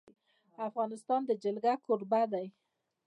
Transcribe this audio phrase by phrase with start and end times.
[0.67, 2.45] افغانستان د جلګه کوربه دی.